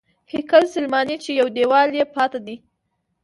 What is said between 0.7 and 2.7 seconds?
سلیماني چې یو دیوال یې پاتې دی.